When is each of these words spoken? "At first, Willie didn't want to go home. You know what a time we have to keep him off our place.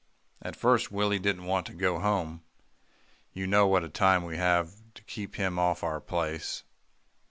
"At 0.41 0.55
first, 0.55 0.91
Willie 0.91 1.19
didn't 1.19 1.45
want 1.45 1.67
to 1.67 1.73
go 1.75 1.99
home. 1.99 2.41
You 3.33 3.45
know 3.45 3.67
what 3.67 3.83
a 3.83 3.87
time 3.87 4.23
we 4.23 4.35
have 4.37 4.73
to 4.95 5.03
keep 5.03 5.35
him 5.35 5.59
off 5.59 5.83
our 5.83 5.99
place. 6.01 6.63